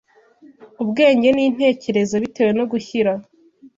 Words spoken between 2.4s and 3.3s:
no gushyira